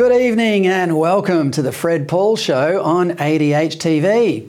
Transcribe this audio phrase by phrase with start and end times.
[0.00, 4.48] Good evening and welcome to the Fred Pawle Show on ADH TV.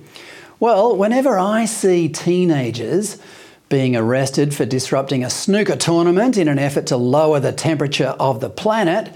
[0.62, 3.18] Well, whenever I see teenagers
[3.68, 8.40] being arrested for disrupting a snooker tournament in an effort to lower the temperature of
[8.40, 9.14] the planet,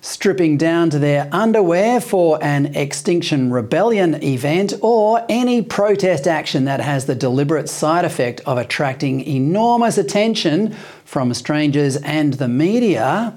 [0.00, 6.78] stripping down to their underwear for an Extinction Rebellion event, or any protest action that
[6.78, 13.36] has the deliberate side effect of attracting enormous attention from strangers and the media,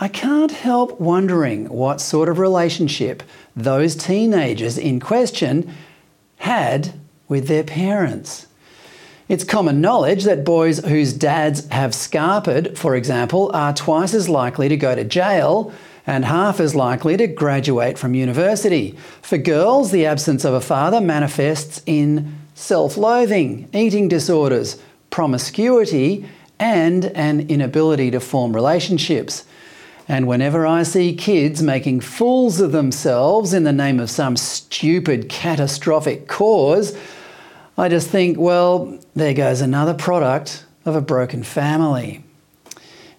[0.00, 3.22] I can't help wondering what sort of relationship
[3.56, 5.74] those teenagers in question
[6.36, 6.92] had
[7.26, 8.46] with their parents.
[9.28, 14.68] It's common knowledge that boys whose dads have scarpered, for example, are twice as likely
[14.68, 15.72] to go to jail
[16.06, 18.96] and half as likely to graduate from university.
[19.20, 26.24] For girls, the absence of a father manifests in self loathing, eating disorders, promiscuity,
[26.58, 29.44] and an inability to form relationships.
[30.08, 35.28] And whenever I see kids making fools of themselves in the name of some stupid
[35.28, 36.96] catastrophic cause,
[37.76, 42.24] I just think, well, there goes another product of a broken family.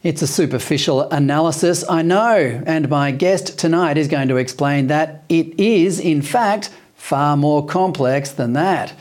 [0.02, 5.24] It's a superficial analysis, I know, and my guest tonight is going to explain that
[5.30, 8.94] it is, in fact, far more complex than that.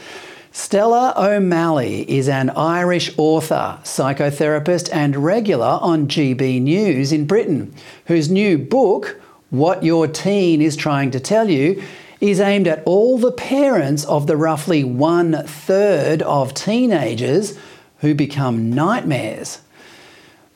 [0.51, 7.75] Stella O'Malley is an Irish author, psychotherapist, and regular on GB News in Britain,
[8.07, 9.21] whose new book,
[9.51, 11.83] What Your Teen is Trying to Tell You,
[12.21, 17.57] is aimed at all the parents of the roughly one third of teenagers
[17.99, 19.61] who become nightmares.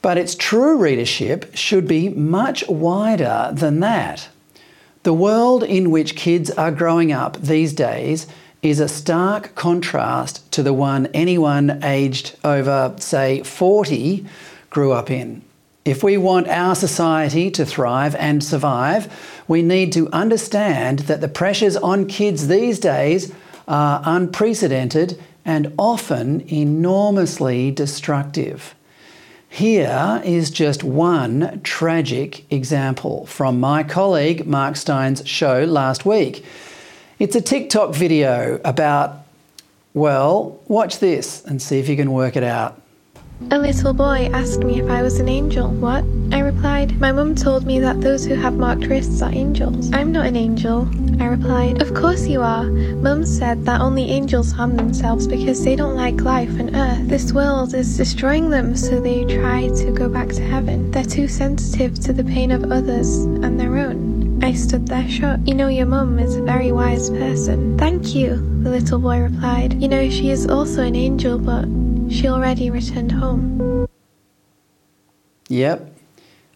[0.01, 4.29] But its true readership should be much wider than that.
[5.03, 8.27] The world in which kids are growing up these days
[8.62, 14.25] is a stark contrast to the one anyone aged over, say, 40
[14.71, 15.43] grew up in.
[15.84, 19.12] If we want our society to thrive and survive,
[19.49, 23.33] we need to understand that the pressures on kids these days
[23.67, 28.77] are unprecedented and often enormously destructive.
[29.49, 36.44] Here is just one tragic example from my colleague Mark Steyn's show last week.
[37.22, 39.25] It's a TikTok video about,
[39.94, 42.83] well, watch this and see if you can work it out.
[43.53, 45.69] A little boy asked me if I was an angel.
[45.69, 46.05] What?
[46.32, 46.99] I replied.
[46.99, 49.93] My mum told me that those who have marked wrists are angels.
[49.93, 50.91] I'm not an angel.
[51.22, 51.81] I replied.
[51.81, 52.65] Of course you are.
[52.65, 57.06] Mum said that only angels harm themselves because they don't like life and earth.
[57.06, 60.91] This world is destroying them, so they try to go back to heaven.
[60.91, 64.12] They're too sensitive to the pain of others and their own.
[64.43, 65.47] I stood there shocked.
[65.47, 67.79] You know, your mum is a very wise person.
[67.79, 69.81] Thank you, the little boy replied.
[69.81, 71.65] You know, she is also an angel, but
[72.11, 73.87] she already returned home.
[75.49, 75.95] Yep.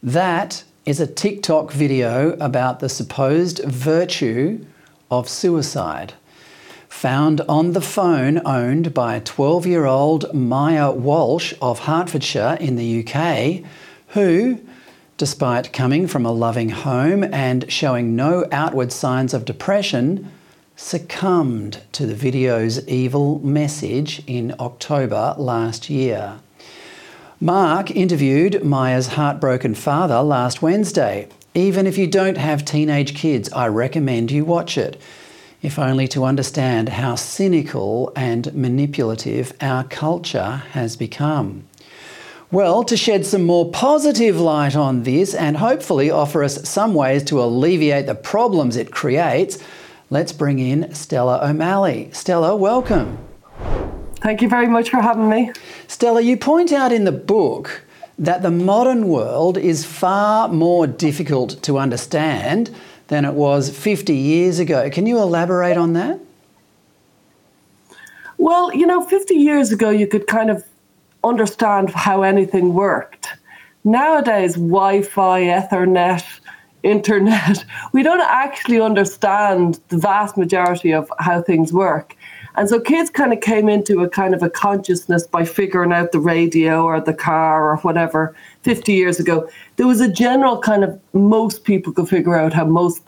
[0.03, 4.67] That is a TikTok video about the supposed virtue
[5.09, 6.15] of suicide.
[6.89, 13.07] Found on the phone owned by 12 year old Maya Walsh of Hertfordshire in the
[13.07, 13.63] UK,
[14.09, 14.59] who
[15.17, 20.31] despite coming from a loving home and showing no outward signs of depression,
[20.77, 26.39] succumbed to the video's evil message in October last year.
[27.41, 31.29] Mark interviewed Maya's heartbroken father last Wednesday.
[31.55, 35.01] Even if you don't have teenage kids, I recommend you watch it,
[35.63, 41.66] if only to understand how cynical and manipulative our culture has become.
[42.53, 47.25] Well, to shed some more positive light on this and hopefully offer us some ways
[47.25, 49.59] to alleviate the problems it creates,
[50.11, 52.09] let's bring in Stella O'Malley.
[52.13, 53.19] Stella, welcome.
[54.23, 55.51] Thank you very much for having me.
[55.89, 57.83] Stella, you point out in the book
[58.17, 62.73] that the modern world is far more difficult to understand
[63.09, 64.89] than it was 50 years ago.
[64.89, 66.21] Can you elaborate on that?
[68.39, 70.65] Well, you know, 50 years ago, you could kind of
[71.27, 73.29] understand how anything worked.
[73.85, 76.25] Nowadays, Wi Fi, Ethernet,
[76.83, 82.17] internet, we don't actually understand the vast majority of how things work.
[82.57, 86.13] And so kids kind of came into a kind of a consciousness by figuring out
[86.13, 89.49] the radio or the car or whatever 50 years ago.
[89.77, 93.03] There was a general kind of most people could figure out how most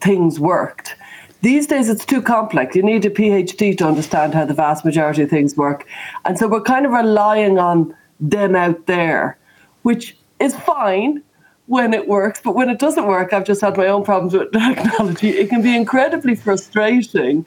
[0.00, 0.96] things worked.
[1.44, 2.74] These days, it's too complex.
[2.74, 5.86] You need a PhD to understand how the vast majority of things work.
[6.24, 9.36] And so we're kind of relying on them out there,
[9.82, 11.22] which is fine
[11.66, 14.52] when it works, but when it doesn't work, I've just had my own problems with
[14.54, 15.28] technology.
[15.28, 17.44] It can be incredibly frustrating,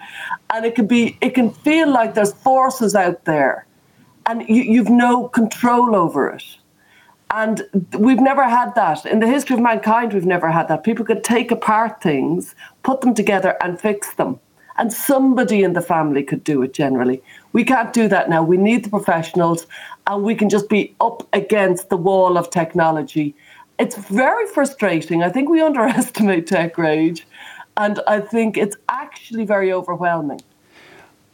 [0.52, 3.66] and it can be it can feel like there's forces out there,
[4.28, 6.44] and you, you've no control over it.
[7.42, 7.56] And
[8.06, 10.14] we've never had that in the history of mankind.
[10.14, 10.84] We've never had that.
[10.84, 14.40] People could take apart things, put them together, and fix them.
[14.80, 17.22] And somebody in the family could do it generally.
[17.54, 18.44] We can't do that now.
[18.44, 19.68] We need the professionals,
[20.08, 23.36] and we can just be up against the wall of technology
[23.80, 25.24] it's very frustrating.
[25.24, 27.28] I think we underestimate tech rage,
[27.76, 30.42] and I think it's actually very overwhelming.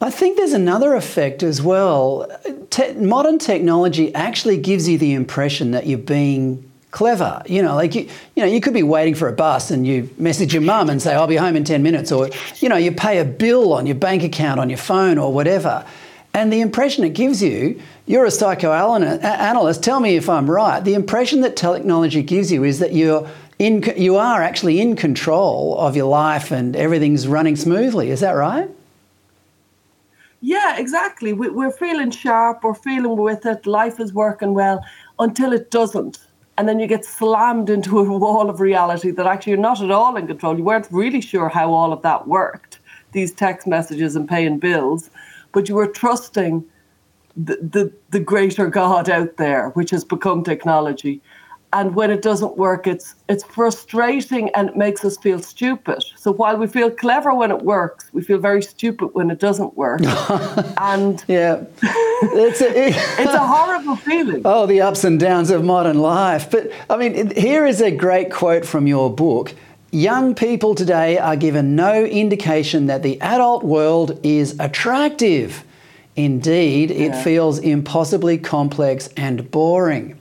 [0.04, 2.30] I think there's another effect as well.
[2.72, 7.42] Te- modern technology actually gives you the impression that you're being clever.
[7.46, 10.10] You know, like you, you know, you could be waiting for a bus and you
[10.18, 12.92] message your mum and say, "I'll be home in ten minutes," or you know, you
[12.92, 15.86] pay a bill on your bank account on your phone or whatever.
[16.34, 20.84] And the impression it gives you, you're a psychoanalyst, tell me if I'm right.
[20.84, 25.78] The impression that technology gives you is that you're in, you are actually in control
[25.78, 28.10] of your life and everything's running smoothly.
[28.10, 28.70] Is that right?
[30.46, 31.32] Yeah, exactly.
[31.32, 34.84] We're feeling sharp, we're feeling with it, life is working well
[35.18, 36.20] until it doesn't.
[36.58, 39.90] And then you get slammed into a wall of reality that actually you're not at
[39.90, 40.58] all in control.
[40.58, 42.80] You weren't really sure how all of that worked,
[43.14, 45.10] these text messages and paying bills
[45.54, 46.66] but you were trusting
[47.38, 51.22] the, the, the greater God out there, which has become technology.
[51.74, 56.04] And when it doesn't work, it's it's frustrating and it makes us feel stupid.
[56.16, 59.76] So while we feel clever when it works, we feel very stupid when it doesn't
[59.76, 60.02] work.
[60.80, 61.64] and yeah,
[62.22, 64.44] it's a, it, it's a horrible feeling.
[64.54, 66.52] Oh, the ups and downs of modern life.
[66.52, 69.56] But I mean, here is a great quote from your book.
[69.92, 75.64] Young people today are given no indication that the adult world is attractive.
[76.16, 77.06] Indeed, yeah.
[77.06, 80.20] it feels impossibly complex and boring.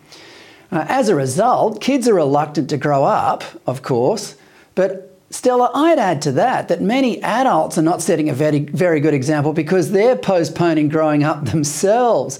[0.72, 4.36] Uh, as a result, kids are reluctant to grow up, of course,
[4.74, 8.98] but Stella, I'd add to that that many adults are not setting a very, very
[9.00, 12.38] good example because they're postponing growing up themselves.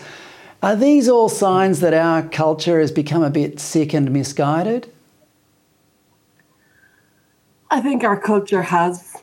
[0.63, 4.91] Are these all signs that our culture has become a bit sick and misguided?
[7.71, 9.22] I think our culture has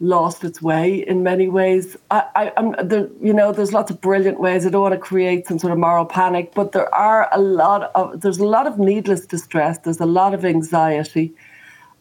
[0.00, 1.96] lost its way in many ways.
[2.10, 4.66] I, I'm there, you know, there's lots of brilliant ways.
[4.66, 7.90] I don't want to create some sort of moral panic, but there are a lot
[7.94, 9.78] of there's a lot of needless distress.
[9.78, 11.32] There's a lot of anxiety.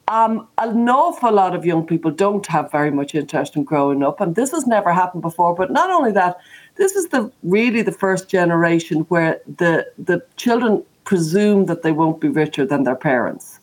[0.08, 4.22] Um, an awful lot of young people don't have very much interest in growing up,
[4.22, 5.56] and this has never happened before.
[5.56, 6.38] But not only that,
[6.76, 12.20] this is the really the first generation where the the children presume that they won't
[12.20, 13.60] be richer than their parents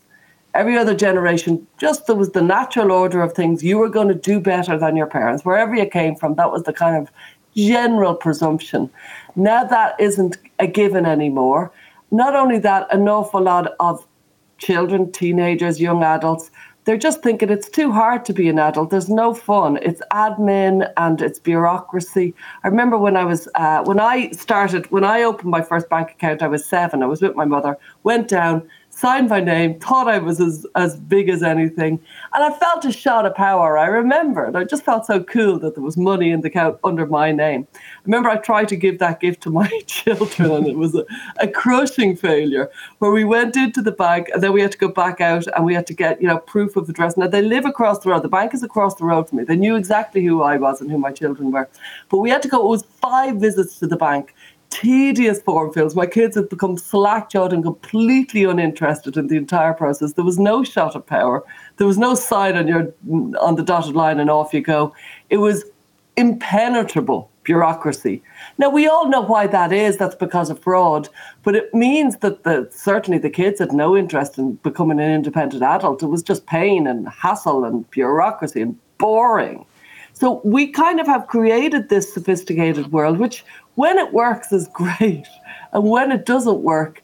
[0.55, 3.63] every other generation, just there was the natural order of things.
[3.63, 6.35] You were going to do better than your parents, wherever you came from.
[6.35, 7.11] That was the kind of
[7.57, 8.91] general presumption.
[9.37, 11.73] Now that isn't a given anymore.
[12.11, 14.07] Not only that, an awful lot of
[14.59, 16.51] children, teenagers, young adults,
[16.85, 18.91] they're just thinking it's too hard to be an adult.
[18.91, 19.79] There's no fun.
[19.83, 22.35] It's admin and it's bureaucracy.
[22.65, 26.11] I remember when I was uh, when I started when I opened my first bank
[26.11, 26.43] account.
[26.43, 27.03] I was seven.
[27.03, 27.79] I was with my mother.
[28.03, 31.99] Went down signed my name, thought I was as, as big as anything.
[32.35, 33.77] And I felt a shot of power.
[33.79, 34.55] I remembered.
[34.55, 37.67] I just felt so cool that there was money in the account under my name.
[37.75, 41.05] I remember I tried to give that gift to my children and it was a,
[41.41, 44.89] a crushing failure where we went into the bank and then we had to go
[44.89, 47.17] back out and we had to get, you know, proof of address.
[47.17, 48.23] Now they live across the road.
[48.23, 49.45] The bank is across the road from me.
[49.45, 51.69] They knew exactly who I was and who my children were.
[52.11, 54.35] But we had to go, it was five visits to the bank
[54.73, 55.95] tedious form fills.
[55.95, 60.15] My kids had become slack jawed and completely uninterested in the entire process.
[60.15, 61.45] There was no shot of power.
[61.77, 62.93] There was no sign on your
[63.39, 64.95] on the dotted line and off you go.
[65.29, 65.65] It was
[66.17, 68.23] impenetrable bureaucracy.
[68.57, 69.99] Now we all know why that is.
[69.99, 71.09] That's because of fraud.
[71.43, 75.63] But it means that the certainly the kids had no interest in becoming an independent
[75.63, 76.03] adult.
[76.03, 79.67] It was just pain and hassle and bureaucracy and boring.
[80.15, 85.27] So we kind of have created this sophisticated world, which when it works is great,
[85.73, 87.03] and when it doesn't work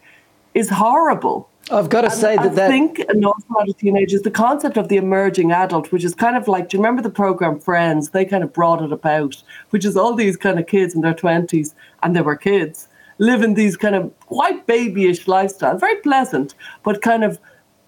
[0.55, 1.49] is horrible.
[1.71, 4.79] I've got to say that I that think an awful lot of teenagers, the concept
[4.79, 8.11] of the emerging adult, which is kind of like, do you remember the program Friends?
[8.11, 11.15] They kind of brought it about, which is all these kind of kids in their
[11.15, 17.03] twenties, and they were kids living these kind of quite babyish lifestyles, very pleasant, but
[17.03, 17.39] kind of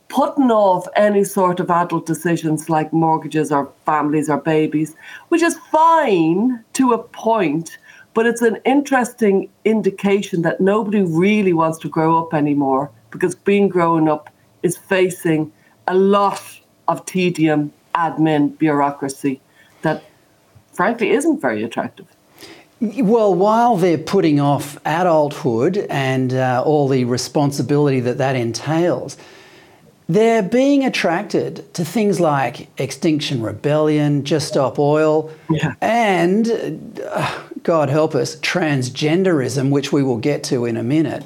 [0.08, 4.96] putting off any sort of adult decisions like mortgages or families or babies,
[5.28, 7.78] which is fine to a point,
[8.14, 13.68] but it's an interesting indication that nobody really wants to grow up anymore because being
[13.68, 14.30] grown up
[14.62, 15.52] is facing
[15.86, 16.42] a lot
[16.88, 19.40] of tedium, admin, bureaucracy
[19.82, 20.02] that
[20.72, 22.06] frankly isn't very attractive.
[22.80, 29.18] Well, while they're putting off adulthood and uh, all the responsibility that that entails,
[30.08, 35.74] they're being attracted to things like Extinction Rebellion, Just Stop Oil, Yeah.
[35.80, 41.24] and, uh, God help us, transgenderism, which we will get to in a minute.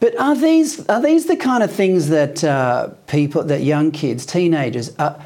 [0.00, 4.26] But are these are these the kind of things that uh, people, that young kids,
[4.26, 5.16] teenagers, are,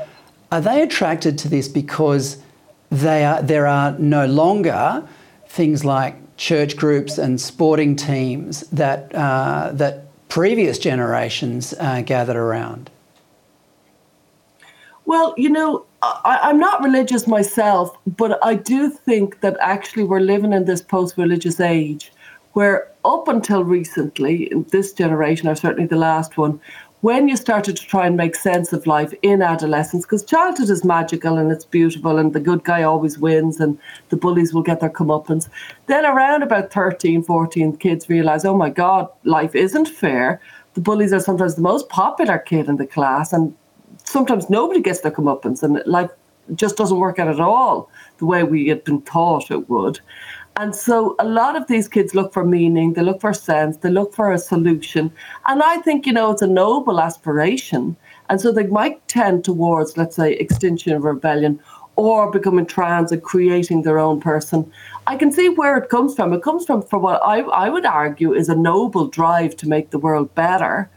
[0.52, 2.42] are they attracted to this because
[2.90, 5.06] they are there are no longer
[5.48, 12.90] things like church groups and sporting teams that uh, that previous generations uh, gathered around?
[15.06, 20.20] Well, you know, I, I'm not religious myself, but I do think that actually we're
[20.20, 22.12] living in this post religious age
[22.52, 26.60] where, up until recently, this generation, or certainly the last one,
[27.02, 30.84] when you started to try and make sense of life in adolescence, because childhood is
[30.84, 34.80] magical and it's beautiful and the good guy always wins and the bullies will get
[34.80, 35.48] their comeuppance.
[35.86, 40.40] Then around about 13, 14, kids realize, oh my God, life isn't fair.
[40.74, 43.54] The bullies are sometimes the most popular kid in the class and
[44.06, 46.10] sometimes nobody gets their comeuppance and life
[46.54, 50.00] just doesn't work out at all the way we had been taught it would.
[50.58, 53.90] And so a lot of these kids look for meaning, they look for sense, they
[53.90, 55.12] look for a solution.
[55.46, 57.94] And I think, you know, it's a noble aspiration.
[58.30, 61.60] And so they might tend towards, let's say, extinction of rebellion
[61.96, 64.70] or becoming trans and creating their own person.
[65.06, 66.32] I can see where it comes from.
[66.32, 69.90] It comes from, from what I, I would argue is a noble drive to make
[69.90, 70.90] the world better.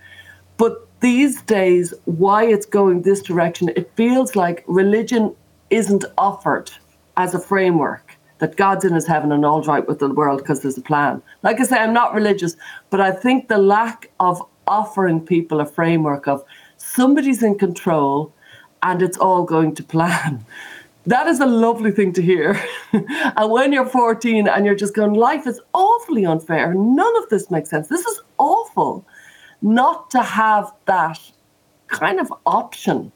[0.57, 5.35] But these days, why it's going this direction, it feels like religion
[5.69, 6.71] isn't offered
[7.17, 10.61] as a framework that God's in his heaven and all's right with the world because
[10.61, 11.21] there's a plan.
[11.43, 12.55] Like I say, I'm not religious,
[12.89, 16.43] but I think the lack of offering people a framework of
[16.77, 18.33] somebody's in control
[18.81, 20.45] and it's all going to plan.
[21.05, 22.61] That is a lovely thing to hear.
[22.93, 27.49] and when you're 14 and you're just going, life is awfully unfair, none of this
[27.49, 27.87] makes sense.
[27.87, 29.05] This is awful.
[29.61, 31.19] Not to have that
[31.87, 33.11] kind of option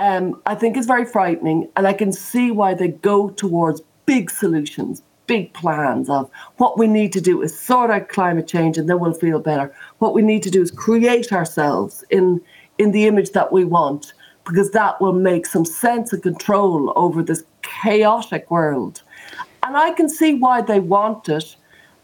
[0.00, 1.68] um, I think is very frightening.
[1.76, 6.88] And I can see why they go towards big solutions, big plans of what we
[6.88, 9.72] need to do is sort out climate change and then we'll feel better.
[9.98, 12.40] What we need to do is create ourselves in,
[12.78, 17.22] in the image that we want, because that will make some sense of control over
[17.22, 19.02] this chaotic world.
[19.62, 21.56] And I can see why they want it.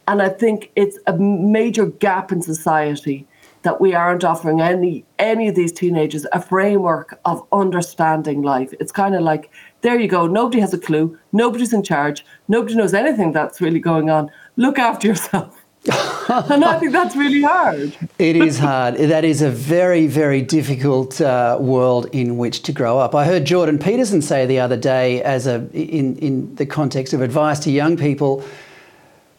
[0.09, 3.27] And I think it's a major gap in society
[3.63, 8.73] that we aren't offering any any of these teenagers a framework of understanding life.
[8.79, 10.27] It's kind of like there you go.
[10.27, 11.19] Nobody has a clue.
[11.33, 12.25] Nobody's in charge.
[12.47, 14.31] Nobody knows anything that's really going on.
[14.57, 15.65] Look after yourself.
[16.29, 17.97] and I think that's really hard.
[18.19, 18.97] It is hard.
[18.97, 23.15] That is a very, very difficult uh, world in which to grow up.
[23.15, 27.21] I heard Jordan Peterson say the other day, as a in in the context of
[27.21, 28.45] advice to young people,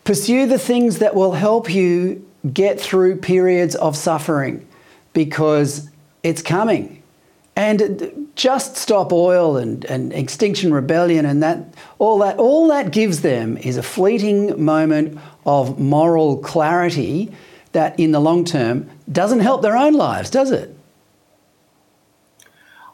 [0.08, 4.66] pursue the things that will help you get through periods of suffering,
[5.12, 5.90] because
[6.24, 7.04] it's coming.
[7.58, 13.20] And just stop oil and, and extinction rebellion and that all that all that gives
[13.22, 17.30] them is a fleeting moment of moral clarity
[17.74, 20.74] that in the long term doesn't help their own lives, does it?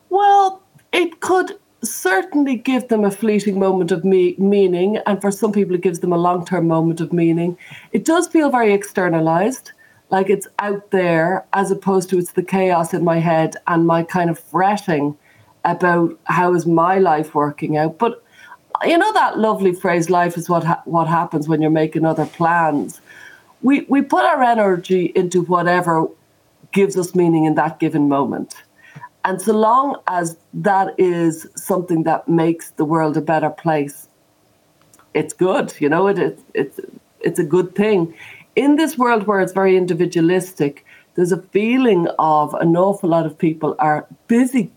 [0.10, 5.52] Well, it could certainly give them a fleeting moment of me- meaning, and for some
[5.52, 7.58] people, it gives them a long term moment of meaning.
[7.92, 9.72] It does feel very externalized,
[10.10, 14.04] like it's out there, as opposed to it's the chaos in my head and my
[14.04, 15.18] kind of fretting
[15.66, 17.98] about how is my life working out.
[17.98, 18.24] But
[18.86, 22.25] you know that lovely phrase, "Life is what ha- what happens when you're making other
[22.25, 23.02] plans."
[23.62, 26.08] We we put our energy into whatever
[26.72, 28.56] gives us meaning in that given moment.
[29.25, 34.10] And so long as that is something that makes the world a better place,
[35.13, 35.74] it's good.
[35.80, 36.80] You know, it, it it's
[37.22, 38.13] it's a good thing.
[38.56, 43.38] In this world where it's very individualistic, there's a feeling of an awful lot of
[43.38, 44.72] people are busy,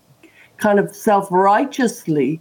[0.58, 2.40] kind of self-righteously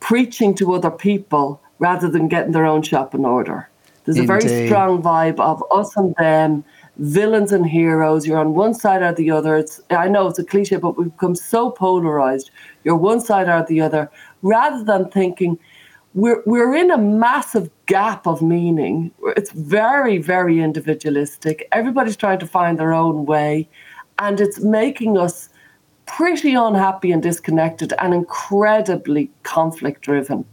[0.00, 3.68] preaching to other people rather than getting their own shop in order.
[4.04, 6.64] There's a very strong vibe of us and them,
[7.02, 8.26] villains and heroes.
[8.26, 9.56] You're on one side or the other.
[9.56, 12.50] It's I know it's a cliche, but we've become so polarized.
[12.84, 14.10] You're one side or the other,
[14.42, 15.58] rather than thinking
[16.14, 19.10] we're we're in a massive gap of meaning.
[19.36, 21.68] It's very very individualistic.
[21.72, 23.68] Everybody's trying to find their own way,
[24.20, 25.48] and it's making us
[26.06, 30.44] pretty unhappy and disconnected and incredibly conflict driven.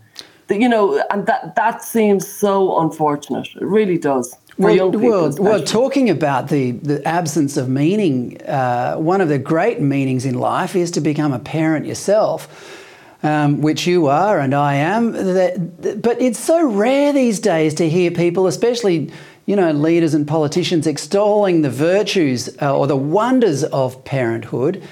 [0.49, 3.49] You know, and that that seems so unfortunate.
[3.55, 4.35] It really does.
[4.59, 9.79] Well, well, well, talking about the, the absence of meaning, uh, one of the great
[9.79, 12.77] meanings in life is to become a parent yourself
[13.23, 15.11] um, which you are and I am.
[15.11, 19.11] But it's so rare these days to hear people, especially
[19.45, 24.83] you know leaders and politicians, extolling the virtues uh, or the wonders of parenthood.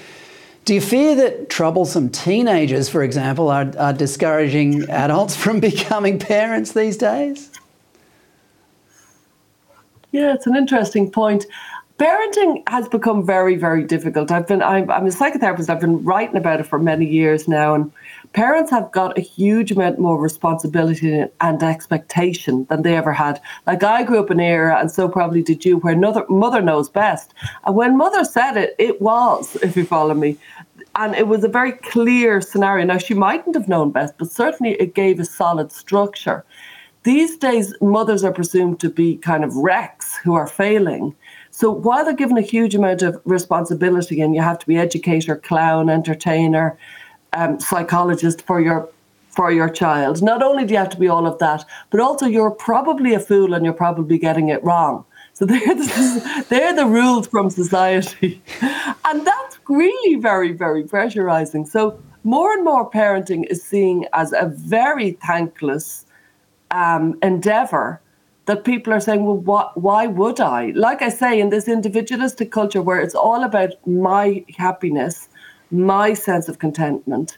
[0.64, 6.72] Do you fear that troublesome teenagers, for example, are, are discouraging adults from becoming parents
[6.72, 7.50] these days?
[10.12, 11.46] Yeah, it's an interesting point.
[11.98, 14.30] Parenting has become very very difficult.
[14.30, 15.68] I've been I'm, I'm, a psychotherapist.
[15.68, 17.92] I've been writing about it for many years now and
[18.34, 23.40] parents have got a huge amount more responsibility and expectation than they ever had.
[23.66, 26.62] Like i grew up in an era and so probably did you where another mother
[26.62, 27.34] knows best.
[27.64, 30.36] And when mother said it it was if you follow me.
[30.94, 32.86] And it was a very clear scenario.
[32.86, 36.44] Now she mightn't have known best but certainly it gave a solid structure
[37.08, 41.14] these days mothers are presumed to be kind of wrecks who are failing
[41.58, 45.34] so while they're given a huge amount of responsibility, and you have to be educator,
[45.34, 46.78] clown, entertainer,
[47.32, 48.88] um, psychologist for your
[49.30, 52.26] for your child, not only do you have to be all of that, but also
[52.26, 55.04] you're probably a fool and you're probably getting it wrong.
[55.32, 58.40] So they're the, they're the rules from society,
[59.04, 61.66] and that's really very very pressurizing.
[61.66, 66.06] So more and more parenting is seen as a very thankless
[66.70, 68.00] um, endeavor
[68.46, 70.72] that people are saying, well, what, why would I?
[70.74, 75.28] Like I say, in this individualistic culture where it's all about my happiness,
[75.70, 77.36] my sense of contentment,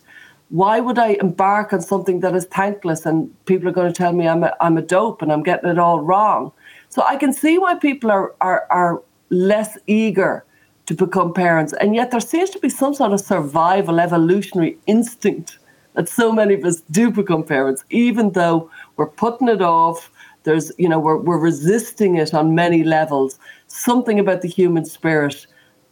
[0.51, 4.13] why would I embark on something that is thankless and people are going to tell
[4.13, 6.53] me I'm a, I'm a dope and I'm getting it all wrong?
[6.91, 10.45] So I can see why people are, are, are less eager
[10.87, 11.73] to become parents.
[11.81, 15.60] And yet there seems to be some sort of survival, evolutionary instinct
[15.95, 20.11] that so many of us do become parents, even though we're putting it off
[20.45, 23.39] there's, you know, we're, we're resisting it on many levels.
[23.67, 25.47] Something about the human spirit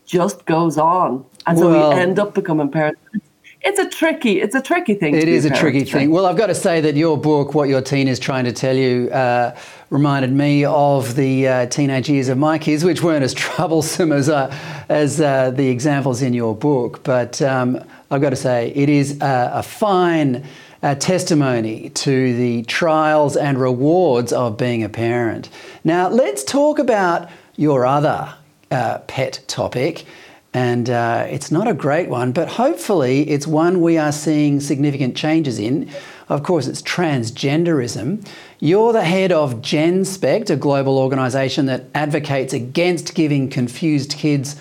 [0.07, 1.25] just goes on.
[1.47, 3.01] And so well, we end up becoming parents.
[3.61, 5.17] It's a tricky, it's a tricky thing.
[5.17, 6.11] It is a, a tricky thing.
[6.11, 8.75] Well, I've got to say that your book, What Your Teen is Trying to Tell
[8.75, 9.55] You, uh,
[9.91, 14.29] reminded me of the uh, teenage years of my kids, which weren't as troublesome as,
[14.29, 14.57] uh,
[14.89, 17.03] as uh, the examples in your book.
[17.03, 20.45] But um, I've got to say, it is a, a fine
[20.83, 25.51] uh, testimony to the trials and rewards of being a parent.
[25.85, 28.35] Now, let's talk about your other
[28.71, 30.07] uh, pet topic.
[30.55, 35.15] And uh, it's not a great one, but hopefully it's one we are seeing significant
[35.15, 35.91] changes in.
[36.31, 38.27] Of course, it's transgenderism.
[38.59, 44.57] You're the head of GenSpect, a global organisation that advocates against giving confused kids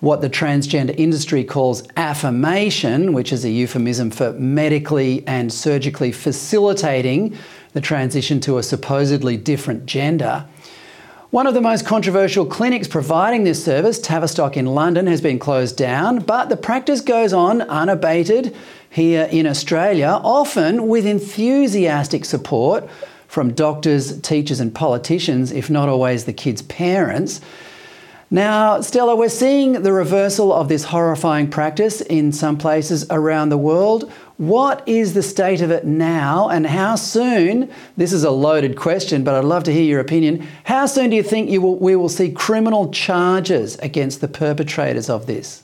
[0.00, 7.36] what the transgender industry calls affirmation, which is a euphemism for medically and surgically facilitating
[7.72, 10.46] the transition to a supposedly different gender.
[11.30, 15.76] One of the most controversial clinics providing this service, Tavistock in London, has been closed
[15.76, 18.54] down, but the practice goes on unabated
[18.88, 22.88] here in Australia, often with enthusiastic support
[23.26, 27.40] from doctors, teachers, and politicians, if not always the kids' parents.
[28.30, 33.56] Now, Stella, we're seeing the reversal of this horrifying practice in some places around the
[33.56, 34.10] world.
[34.36, 37.70] What is the state of it now, and how soon?
[37.96, 40.44] This is a loaded question, but I'd love to hear your opinion.
[40.64, 45.08] How soon do you think you will, we will see criminal charges against the perpetrators
[45.08, 45.62] of this?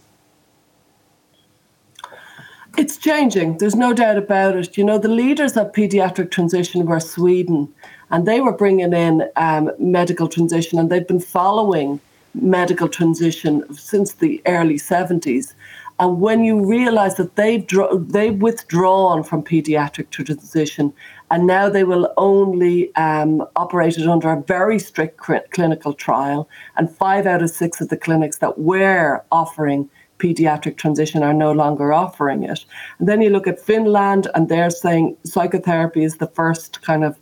[2.78, 3.58] It's changing.
[3.58, 4.78] There's no doubt about it.
[4.78, 7.74] You know, the leaders of paediatric transition were Sweden,
[8.12, 12.00] and they were bringing in um, medical transition, and they've been following
[12.34, 15.54] medical transition since the early 70s.
[15.98, 17.64] And when you realize that they've,
[18.08, 20.92] they've withdrawn from pediatric transition
[21.32, 26.94] and now they will only um, operate it under a very strict clinical trial, and
[26.94, 31.90] five out of six of the clinics that were offering pediatric transition are no longer
[31.90, 32.66] offering it.
[32.98, 37.18] And then you look at Finland, and they're saying psychotherapy is the first kind of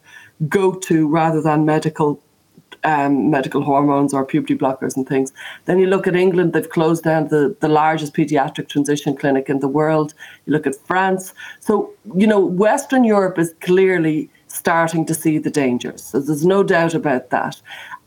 [0.49, 2.20] go to rather than medical
[2.84, 5.32] um, medical hormones or puberty blockers and things.
[5.66, 9.60] Then you look at England, they've closed down the, the largest pediatric transition clinic in
[9.60, 10.14] the world.
[10.46, 11.34] You look at France.
[11.60, 16.02] So, you know, Western Europe is clearly starting to see the dangers.
[16.02, 17.60] So there's no doubt about that.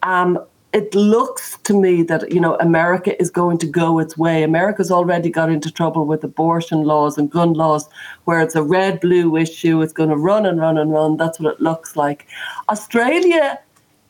[0.03, 0.39] Um,
[0.73, 4.41] it looks to me that you know America is going to go its way.
[4.41, 7.87] America's already got into trouble with abortion laws and gun laws,
[8.25, 9.83] where it's a red blue issue.
[9.83, 11.17] It's going to run and run and run.
[11.17, 12.25] That's what it looks like.
[12.69, 13.59] Australia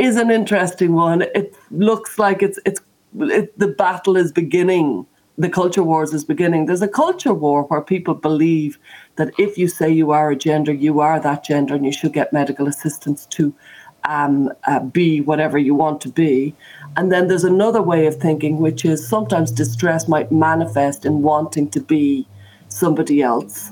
[0.04, 1.22] is an interesting one.
[1.22, 2.82] It looks like it's it's
[3.20, 5.06] it, the battle is beginning.
[5.38, 6.66] The culture wars is beginning.
[6.68, 8.78] There's a culture war where people believe
[9.16, 12.14] that if you say you are a gender, you are that gender, and you should
[12.14, 13.54] get medical assistance to
[14.04, 16.54] um, uh, be whatever you want to be.
[16.98, 21.70] And then there's another way of thinking, which is sometimes distress might manifest in wanting
[21.72, 22.28] to be
[22.68, 23.72] somebody else,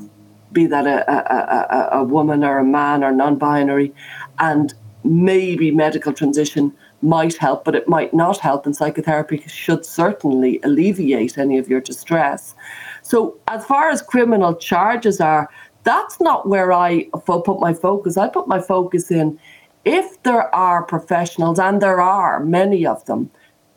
[0.51, 3.93] be that a, a, a, a woman or a man or non binary.
[4.39, 8.65] And maybe medical transition might help, but it might not help.
[8.65, 12.55] And psychotherapy should certainly alleviate any of your distress.
[13.01, 15.49] So, as far as criminal charges are,
[15.83, 18.17] that's not where I put my focus.
[18.17, 19.39] I put my focus in
[19.83, 23.31] if there are professionals, and there are many of them,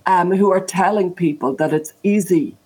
[0.07, 2.57] um, who are telling people that it's easy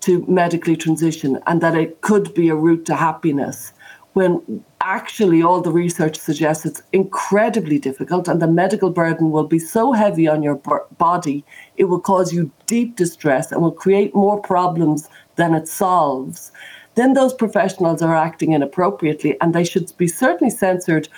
[0.00, 3.72] to medically transition and that it could be a route to happiness,
[4.14, 9.58] when actually all the research suggests it's incredibly difficult and the medical burden will be
[9.58, 10.56] so heavy on your
[10.98, 11.44] body,
[11.76, 16.52] it will cause you deep distress and will create more problems than it solves.
[16.94, 21.08] Then those professionals are acting inappropriately and they should be certainly censored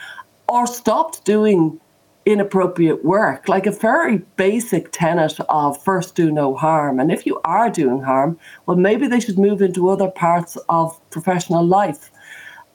[0.49, 1.81] or stopped doing
[2.27, 6.99] inappropriate work, like a very basic tenet of first do no harm.
[6.99, 10.99] And if you are doing harm, well, maybe they should move into other parts of
[11.11, 12.11] professional life.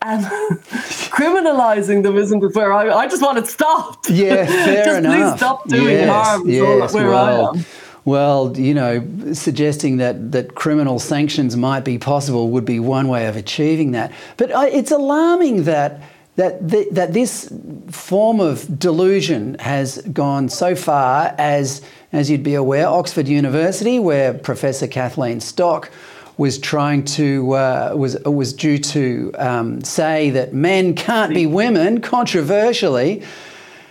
[0.01, 0.23] And
[1.11, 4.09] criminalizing them isn't where I, I just want it stopped.
[4.09, 5.31] Yeah, fair just enough.
[5.31, 6.49] please stop doing yes, harm.
[6.49, 7.65] Yes, where well, I am.
[8.05, 13.27] Well, you know, suggesting that, that criminal sanctions might be possible would be one way
[13.27, 14.11] of achieving that.
[14.37, 16.01] But I, it's alarming that
[16.39, 17.51] that, th- that this
[17.91, 21.81] form of delusion has gone so far as,
[22.13, 25.91] as you'd be aware, Oxford University, where Professor Kathleen Stock
[26.39, 31.99] was trying to uh, was was due to um, say that men can't be women,
[31.99, 33.21] controversially.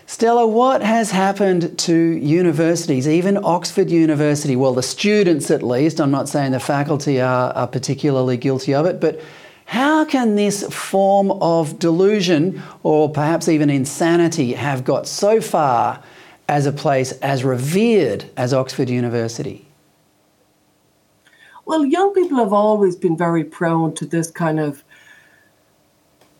[0.06, 4.56] Stella, what has happened to universities, even Oxford University?
[4.56, 8.86] Well, the students at least, I'm not saying the faculty are, are particularly guilty of
[8.86, 9.20] it, but
[9.66, 16.02] how can this form of delusion or perhaps even insanity have got so far
[16.48, 19.67] as a place as revered as Oxford University?
[21.68, 24.82] Well, young people have always been very prone to this kind of,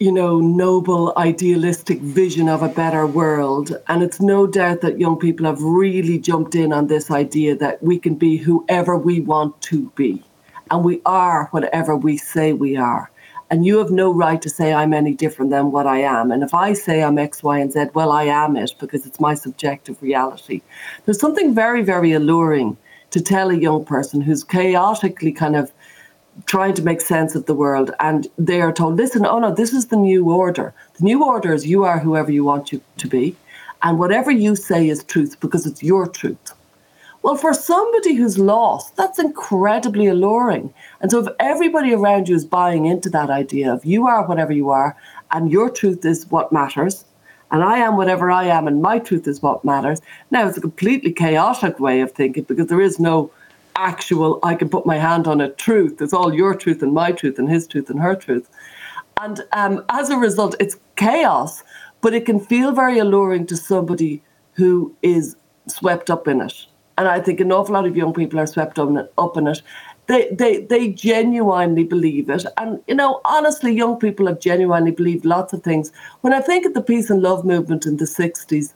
[0.00, 3.76] you know, noble, idealistic vision of a better world.
[3.88, 7.82] And it's no doubt that young people have really jumped in on this idea that
[7.82, 10.24] we can be whoever we want to be.
[10.70, 13.10] And we are whatever we say we are.
[13.50, 16.30] And you have no right to say I'm any different than what I am.
[16.30, 19.20] And if I say I'm X, Y, and Z, well, I am it because it's
[19.20, 20.62] my subjective reality.
[21.04, 22.78] There's something very, very alluring
[23.18, 25.72] to tell a young person who's chaotically kind of
[26.46, 29.72] trying to make sense of the world and they are told, listen, oh no, this
[29.72, 30.72] is the new order.
[30.98, 33.36] The new order is you are whoever you want you to be.
[33.82, 36.52] And whatever you say is truth because it's your truth.
[37.22, 40.72] Well, for somebody who's lost, that's incredibly alluring.
[41.00, 44.52] And so, if everybody around you is buying into that idea of you are whatever
[44.52, 44.96] you are,
[45.32, 47.04] and your truth is what matters,
[47.50, 50.60] and I am whatever I am, and my truth is what matters, now it's a
[50.60, 53.30] completely chaotic way of thinking because there is no
[53.76, 56.02] actual, I can put my hand on a truth.
[56.02, 58.48] It's all your truth and my truth, and his truth and her truth.
[59.20, 61.62] And um, as a result, it's chaos,
[62.00, 65.36] but it can feel very alluring to somebody who is
[65.68, 66.66] swept up in it
[66.98, 69.62] and I think an awful lot of young people are swept up in it.
[70.08, 72.46] They, they, they genuinely believe it.
[72.56, 75.92] And, you know, honestly, young people have genuinely believed lots of things.
[76.22, 78.72] When I think of the peace and love movement in the 60s,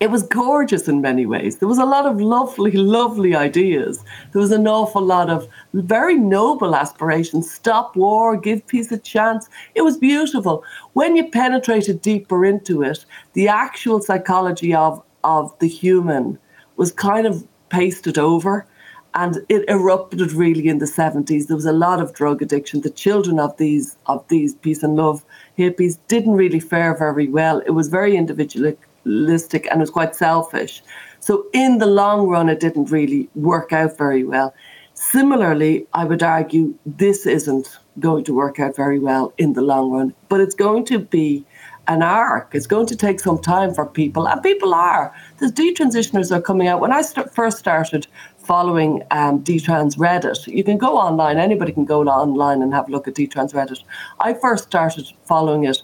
[0.00, 1.58] it was gorgeous in many ways.
[1.58, 4.02] There was a lot of lovely, lovely ideas.
[4.32, 7.50] There was an awful lot of very noble aspirations.
[7.50, 9.48] Stop war, give peace a chance.
[9.74, 10.64] It was beautiful.
[10.94, 16.38] When you penetrated deeper into it, the actual psychology of, of the human
[16.76, 18.66] was kind of pasted over
[19.14, 22.90] and it erupted really in the 70s there was a lot of drug addiction the
[22.90, 25.24] children of these of these peace and love
[25.58, 30.82] hippies didn't really fare very well it was very individualistic and it was quite selfish
[31.20, 34.52] so in the long run it didn't really work out very well
[34.94, 39.90] similarly i would argue this isn't going to work out very well in the long
[39.90, 41.44] run but it's going to be
[41.88, 42.54] an arc.
[42.54, 45.14] It's going to take some time for people, and people are.
[45.38, 46.80] The detransitioners are coming out.
[46.80, 48.06] When I st- first started
[48.44, 52.92] following um, Detrans Reddit, you can go online, anybody can go online and have a
[52.92, 53.82] look at Detrans Reddit.
[54.20, 55.82] I first started following it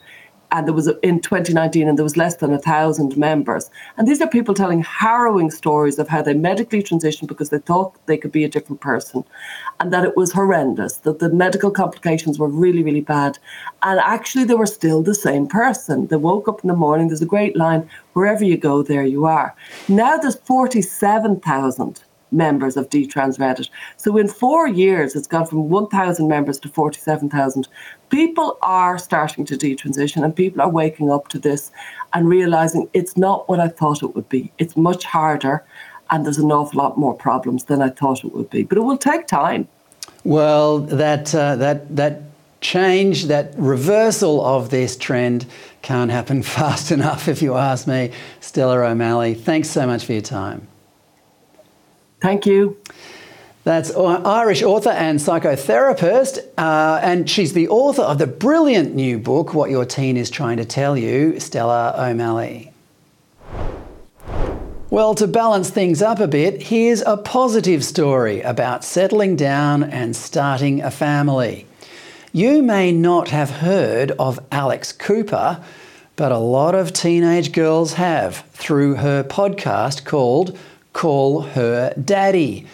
[0.52, 3.70] and there was a, in 2019 and there was less than a thousand members.
[3.96, 7.94] And these are people telling harrowing stories of how they medically transitioned because they thought
[8.06, 9.24] they could be a different person
[9.78, 13.38] and that it was horrendous that the medical complications were really really bad.
[13.82, 16.08] And actually they were still the same person.
[16.08, 19.26] They woke up in the morning there's a great line wherever you go there you
[19.26, 19.54] are.
[19.88, 23.68] Now there's 47,000 members of Detrans Reddit.
[23.96, 27.68] So in four years, it's gone from 1,000 members to 47,000.
[28.08, 31.70] People are starting to detransition and people are waking up to this
[32.12, 34.52] and realizing it's not what I thought it would be.
[34.58, 35.64] It's much harder
[36.10, 38.64] and there's an awful lot more problems than I thought it would be.
[38.64, 39.68] But it will take time.
[40.24, 42.22] Well, that, uh, that, that
[42.60, 45.46] change, that reversal of this trend
[45.82, 48.12] can't happen fast enough, if you ask me.
[48.40, 50.66] Stella O'Malley, thanks so much for your time.
[52.20, 52.76] Thank you.
[53.64, 59.52] That's Irish author and psychotherapist, uh, and she's the author of the brilliant new book,
[59.52, 62.72] What Your Teen is Trying to Tell You, Stella O'Malley.
[64.88, 70.16] Well, to balance things up a bit, here's a positive story about settling down and
[70.16, 71.66] starting a family.
[72.32, 75.62] You may not have heard of Alex Cooper,
[76.16, 80.58] but a lot of teenage girls have through her podcast called
[80.92, 82.66] Call Her Daddy.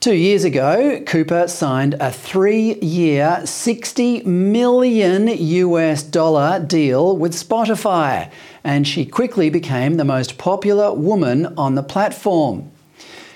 [0.00, 8.30] Two years ago, Cooper signed a three year, 60 million US dollar deal with Spotify,
[8.62, 12.70] and she quickly became the most popular woman on the platform.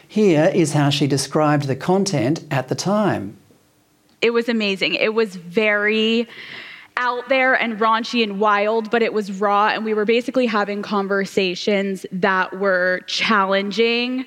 [0.07, 3.37] Here is how she described the content at the time.
[4.21, 4.95] It was amazing.
[4.95, 6.29] It was very
[6.97, 10.83] out there and raunchy and wild, but it was raw, and we were basically having
[10.83, 14.27] conversations that were challenging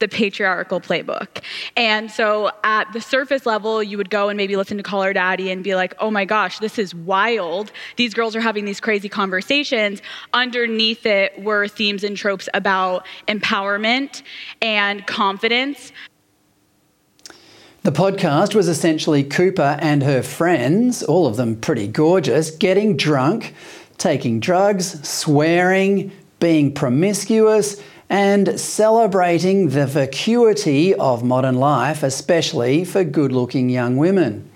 [0.00, 1.42] the patriarchal playbook.
[1.76, 5.12] And so at the surface level, you would go and maybe listen to Call Her
[5.12, 7.70] Daddy and be like, oh my gosh, this is wild.
[7.96, 10.02] These girls are having these crazy conversations.
[10.32, 14.22] Underneath it were themes and tropes about empowerment
[14.60, 15.92] and confidence.
[17.84, 23.52] The podcast was essentially Cooper and her friends, all of them pretty gorgeous, getting drunk,
[23.98, 33.32] taking drugs, swearing, being promiscuous, and celebrating the vacuity of modern life, especially for good
[33.32, 34.48] looking young women.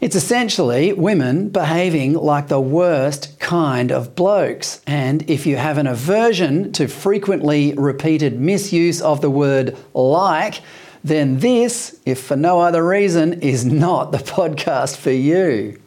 [0.00, 4.80] It's essentially women behaving like the worst kind of blokes.
[4.86, 10.60] And if you have an aversion to frequently repeated misuse of the word like,
[11.04, 15.80] then this, if for no other reason, is not the podcast for you.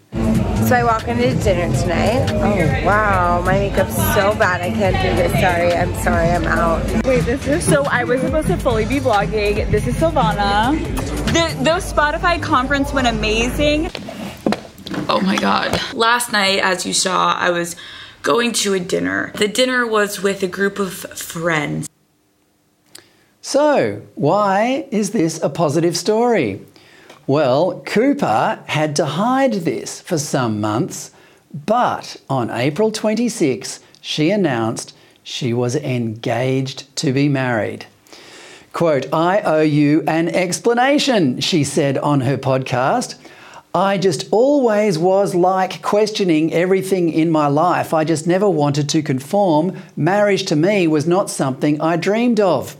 [0.67, 2.31] So I walk into dinner tonight.
[2.31, 4.61] Oh wow, my makeup's so bad.
[4.61, 5.31] I can't do this.
[5.41, 6.29] Sorry, I'm sorry.
[6.29, 7.05] I'm out.
[7.05, 7.83] Wait, this is so.
[7.83, 9.69] I was supposed to fully be vlogging.
[9.69, 10.77] This is Silvana.
[11.27, 13.89] The, the Spotify conference went amazing.
[15.09, 15.77] Oh my god.
[15.93, 17.75] Last night, as you saw, I was
[18.21, 19.31] going to a dinner.
[19.35, 21.89] The dinner was with a group of friends.
[23.43, 26.61] So, why is this a positive story?
[27.25, 31.09] Well, Cooper had to hide this for some months,
[31.51, 37.87] but on April 26, she announced she was engaged to be married.
[38.73, 43.15] Quote, I owe you an explanation, she said on her podcast.
[43.73, 47.91] I just always was like questioning everything in my life.
[47.91, 49.77] I just never wanted to conform.
[49.95, 52.77] Marriage to me was not something I dreamed of.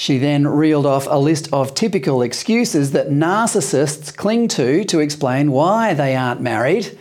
[0.00, 5.50] She then reeled off a list of typical excuses that narcissists cling to to explain
[5.50, 6.96] why they aren't married.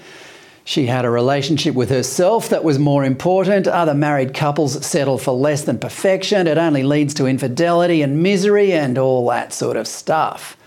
[0.63, 3.67] She had a relationship with herself that was more important.
[3.67, 6.47] Other married couples settle for less than perfection.
[6.47, 10.57] It only leads to infidelity and misery and all that sort of stuff.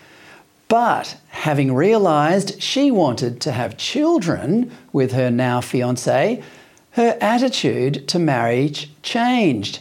[0.69, 6.45] But having realised she wanted to have children with her now fiance,
[6.93, 9.81] her attitude to marriage changed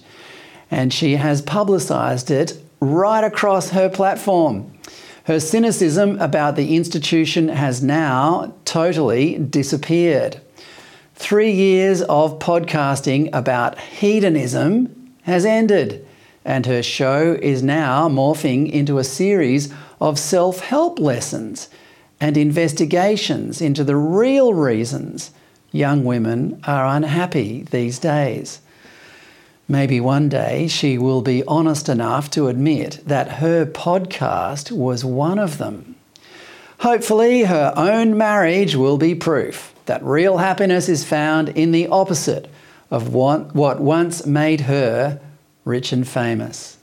[0.72, 4.72] and she has publicised it right across her platform.
[5.26, 10.42] Her cynicism about the institution has now totally disappeared.
[11.16, 16.08] Three years of podcasting about hedonism has ended,
[16.46, 21.70] and her show is now morphing into a series of self help lessons
[22.22, 25.32] and investigations into the real reasons
[25.72, 28.62] young women are unhappy these days.
[29.72, 35.38] Maybe one day she will be honest enough to admit that her podcast was one
[35.38, 35.96] of them.
[36.80, 42.50] Hopefully, her own marriage will be proof that real happiness is found in the opposite
[42.90, 45.22] of what, what once made her
[45.66, 46.78] rich and famous.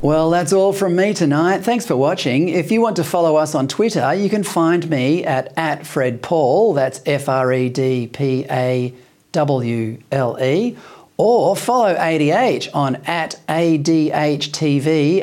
[0.00, 1.64] Well, that's all from me tonight.
[1.64, 2.48] Thanks for watching.
[2.48, 6.22] If you want to follow us on Twitter, you can find me at, at Fred
[6.22, 8.94] Pawle, that's F R E D P A
[9.34, 10.76] W L E,
[11.16, 15.22] or follow ADH on at ADHTV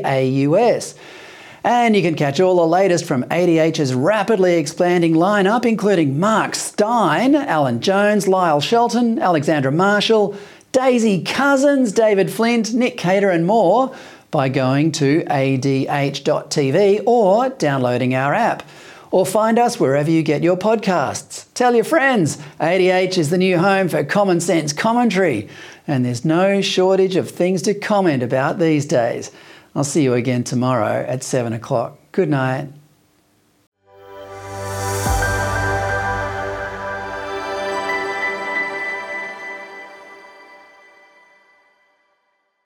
[1.64, 7.36] And you can catch all the latest from ADH's rapidly expanding lineup, including Mark Steyn,
[7.36, 10.36] Alan Jones, Lyle Shelton, Alexandra Marshall,
[10.72, 13.94] Daisy Cousens, David Flint, Nick Cater, and more
[14.32, 18.64] by going to adh.tv or downloading our app.
[19.12, 21.46] Or find us wherever you get your podcasts.
[21.54, 22.38] Tell your friends.
[22.60, 25.50] ADH is the new home for common sense commentary,
[25.86, 29.30] and there's no shortage of things to comment about these days.
[29.76, 31.98] I'll see you again tomorrow at 7 o'clock.
[32.14, 32.70] Good night.